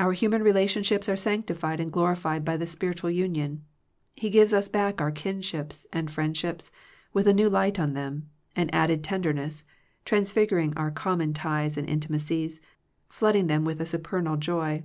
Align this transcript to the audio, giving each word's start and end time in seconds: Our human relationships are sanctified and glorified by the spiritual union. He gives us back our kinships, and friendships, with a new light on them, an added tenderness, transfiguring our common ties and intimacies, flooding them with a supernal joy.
Our 0.00 0.10
human 0.12 0.42
relationships 0.42 1.08
are 1.08 1.14
sanctified 1.14 1.78
and 1.78 1.92
glorified 1.92 2.44
by 2.44 2.56
the 2.56 2.66
spiritual 2.66 3.10
union. 3.12 3.64
He 4.16 4.28
gives 4.28 4.52
us 4.52 4.68
back 4.68 5.00
our 5.00 5.12
kinships, 5.12 5.86
and 5.92 6.10
friendships, 6.10 6.72
with 7.12 7.28
a 7.28 7.32
new 7.32 7.48
light 7.48 7.78
on 7.78 7.92
them, 7.94 8.28
an 8.56 8.70
added 8.70 9.04
tenderness, 9.04 9.62
transfiguring 10.04 10.72
our 10.76 10.90
common 10.90 11.32
ties 11.32 11.76
and 11.76 11.88
intimacies, 11.88 12.60
flooding 13.08 13.46
them 13.46 13.64
with 13.64 13.80
a 13.80 13.86
supernal 13.86 14.36
joy. 14.36 14.82